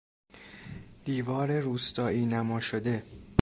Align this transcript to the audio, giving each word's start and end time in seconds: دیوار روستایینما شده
دیوار 1.05 1.51
روستایینما 1.59 2.59
شده 2.59 3.03